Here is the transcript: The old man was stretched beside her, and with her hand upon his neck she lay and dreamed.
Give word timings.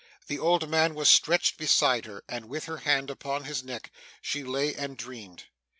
The 0.25 0.39
old 0.39 0.67
man 0.67 0.95
was 0.95 1.09
stretched 1.09 1.59
beside 1.59 2.05
her, 2.05 2.23
and 2.27 2.45
with 2.49 2.65
her 2.65 2.77
hand 2.77 3.11
upon 3.11 3.43
his 3.43 3.63
neck 3.63 3.91
she 4.19 4.43
lay 4.43 4.73
and 4.73 4.97
dreamed. 4.97 5.43